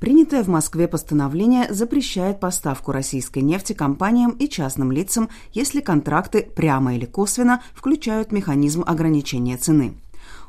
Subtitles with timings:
[0.00, 6.94] Принятое в Москве постановление запрещает поставку российской нефти компаниям и частным лицам, если контракты прямо
[6.94, 9.94] или косвенно включают механизм ограничения цены.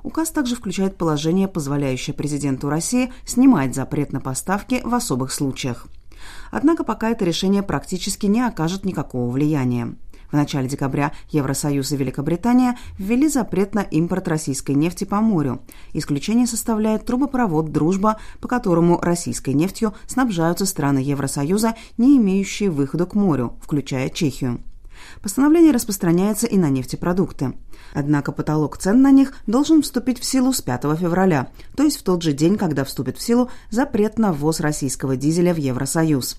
[0.03, 5.87] Указ также включает положение, позволяющее президенту России снимать запрет на поставки в особых случаях.
[6.51, 9.95] Однако пока это решение практически не окажет никакого влияния.
[10.31, 15.61] В начале декабря Евросоюз и Великобритания ввели запрет на импорт российской нефти по морю.
[15.93, 23.15] Исключение составляет трубопровод «Дружба», по которому российской нефтью снабжаются страны Евросоюза, не имеющие выхода к
[23.15, 24.61] морю, включая Чехию.
[25.21, 27.53] Постановление распространяется и на нефтепродукты.
[27.93, 32.03] Однако потолок цен на них должен вступить в силу с 5 февраля, то есть в
[32.03, 36.37] тот же день, когда вступит в силу запрет на ввоз российского дизеля в Евросоюз.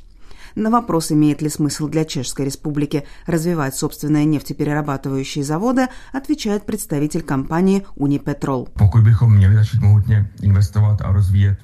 [0.59, 7.87] На вопрос, имеет ли смысл для Чешской Республики развивать собственные нефтеперерабатывающие заводы, отвечает представитель компании
[7.95, 8.69] «Унипетрол».
[8.79, 11.59] Pokud bychom měli začít mohutně investovat a rozvíjet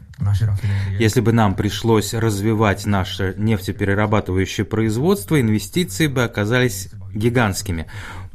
[0.98, 7.87] если бы нам пришлось развивать наше нефтеперерабатывающее производство, инвестиции бы оказались гигантскими.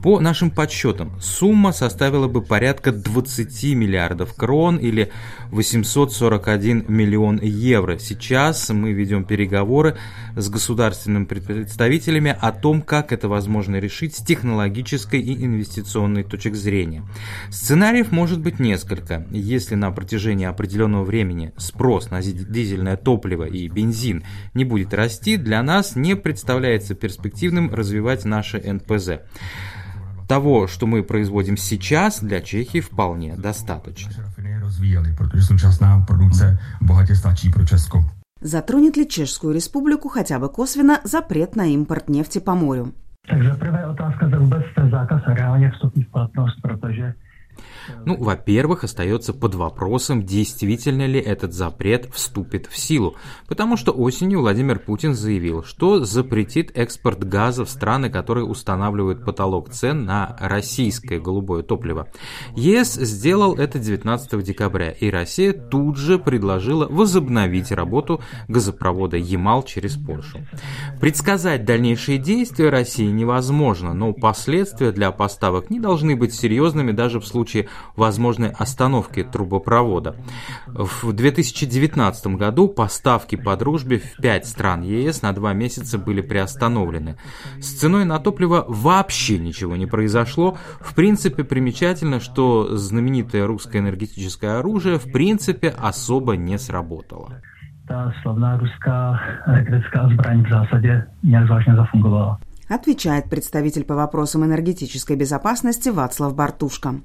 [0.01, 5.11] По нашим подсчетам, сумма составила бы порядка 20 миллиардов крон или
[5.51, 7.99] 841 миллион евро.
[7.99, 9.97] Сейчас мы ведем переговоры
[10.37, 17.03] с государственными представителями о том, как это возможно решить с технологической и инвестиционной точек зрения.
[17.49, 19.27] Сценариев может быть несколько.
[19.31, 25.61] Если на протяжении определенного времени спрос на дизельное топливо и бензин не будет расти, для
[25.61, 29.19] нас не представляется перспективным развивать наше НПЗ
[30.29, 34.11] того, что мы производим сейчас, для Чехии вполне достаточно.
[38.41, 42.93] Затронет ли Чешскую республику хотя бы косвенно запрет на импорт нефти по морю?
[43.27, 47.13] Takže prvé otázka, zda vůbec ten zákaz reálně vstoupí v platnost, protože
[48.05, 53.15] ну, во-первых, остается под вопросом, действительно ли этот запрет вступит в силу,
[53.47, 59.69] потому что осенью Владимир Путин заявил, что запретит экспорт газа в страны, которые устанавливают потолок
[59.69, 62.07] цен на российское голубое топливо.
[62.55, 69.95] ЕС сделал это 19 декабря, и Россия тут же предложила возобновить работу газопровода Ямал через
[69.95, 70.39] Польшу.
[70.99, 77.25] Предсказать дальнейшие действия России невозможно, но последствия для поставок не должны быть серьезными даже в
[77.25, 80.15] случае возможной остановки трубопровода.
[80.67, 87.17] В 2019 году поставки по дружбе в 5 стран ЕС на 2 месяца были приостановлены.
[87.59, 90.57] С ценой на топливо вообще ничего не произошло.
[90.79, 97.41] В принципе, примечательно, что знаменитое русское энергетическое оружие в принципе особо не сработало.
[97.87, 102.37] Та славная русская электрическая зbraň в nějak zvláštně zafungovala.
[102.69, 107.01] Отвечает представитель по вопросам энергетической безопасности Вацлав Бартушка.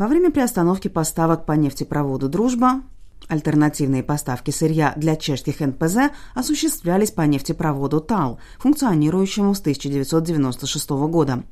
[0.00, 2.80] Во время приостановки поставок по нефтепроводу «Дружба»
[3.28, 11.42] Альтернативные поставки сырья для чешских НПЗ осуществлялись по нефтепроводу ТАЛ, функционирующему с 1996 года.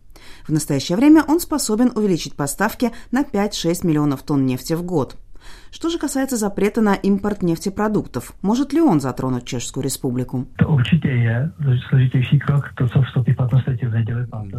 [0.46, 5.16] В настоящее время он способен увеличить поставки на 5-6 миллионов тонн нефти в год–
[5.70, 10.46] что же касается запрета на импорт нефтепродуктов, может ли он затронуть Чешскую республику?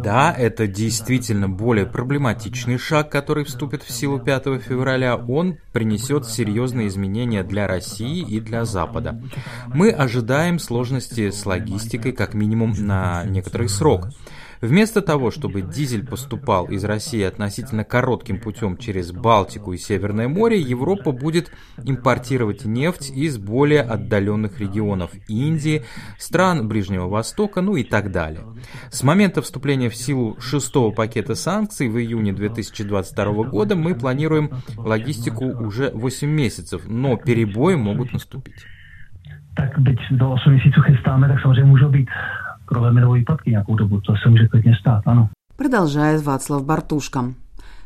[0.02, 5.16] Да, это действительно более проблематичный шаг, который вступит в силу 5 февраля.
[5.16, 9.20] Он принесет серьезные изменения для России и для Запада.
[9.66, 14.08] Мы ожидаем сложности с логистикой как минимум на некоторый срок.
[14.60, 20.60] Вместо того, чтобы дизель поступал из России относительно коротким путем через Балтику и Северное море,
[20.60, 21.50] Европа будет
[21.82, 25.82] импортировать нефть из более отдаленных регионов Индии,
[26.18, 28.42] стран Ближнего Востока, ну и так далее.
[28.90, 35.46] С момента вступления в силу шестого пакета санкций в июне 2022 года мы планируем логистику
[35.46, 38.66] уже 8 месяцев, но перебои могут наступить.
[39.56, 42.08] Tak byť do 8 měsíců chystáme, tak samozřejmě můžou být
[42.70, 44.00] problémy nebo výpadky nějakou dobu.
[44.00, 45.28] To se může klidně stát, ano.
[45.56, 47.24] Продолжает Вацлав Бартушка.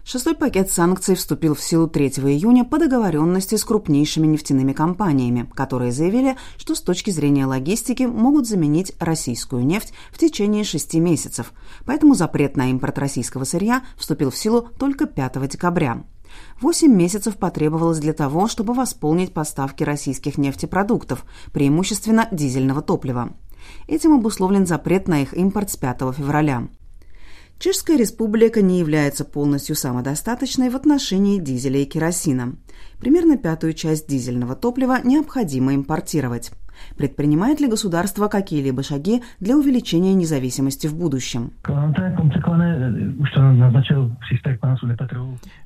[0.05, 5.93] Шестой пакет санкций вступил в силу 3 июня по договоренности с крупнейшими нефтяными компаниями, которые
[5.93, 11.55] заявили, что с точки зрения логистики могут заменить российскую нефть в течение шести месяцев.
[11.87, 16.05] Поэтому запрет на импорт российского сырья вступил в силу только 5 декабря.
[16.61, 23.31] Восемь месяцев потребовалось для того, чтобы восполнить поставки российских нефтепродуктов, преимущественно дизельного топлива.
[23.87, 26.69] Этим обусловлен запрет на их импорт с 5 февраля.
[27.59, 32.57] Чешская республика не является полностью самодостаточной в отношении дизеля и керосина.
[32.99, 36.51] Примерно пятую часть дизельного топлива необходимо импортировать.
[36.97, 41.53] Предпринимает ли государство какие-либо шаги для увеличения независимости в будущем?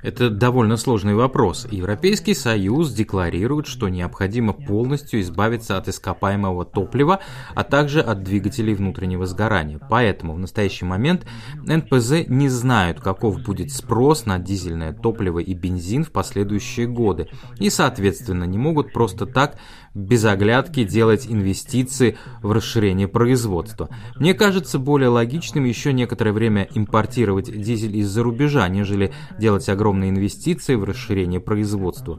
[0.03, 1.67] Это довольно сложный вопрос.
[1.71, 7.21] Европейский Союз декларирует, что необходимо полностью избавиться от ископаемого топлива,
[7.55, 9.81] а также от двигателей внутреннего сгорания.
[9.91, 11.27] Поэтому в настоящий момент
[11.67, 17.29] НПЗ не знают, каков будет спрос на дизельное топливо и бензин в последующие годы,
[17.59, 19.59] и, соответственно, не могут просто так
[19.95, 23.89] без оглядки делать инвестиции в расширение производства.
[24.17, 30.75] Мне кажется более логичным еще некоторое время импортировать дизель из-за рубежа, нежели делать огромные инвестиции
[30.75, 32.19] в расширение производства.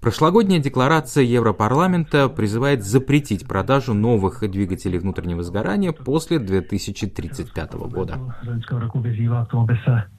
[0.00, 8.18] Прошлогодняя декларация Европарламента призывает запретить продажу новых двигателей внутреннего сгорания после 2035 года.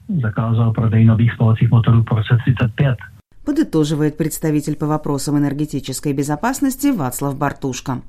[0.08, 3.17] Zakázal prodej nových spalovacích motorů po roce 35
[3.48, 8.02] подытоживает представитель по вопросам энергетической безопасности Вацлав Бартушко.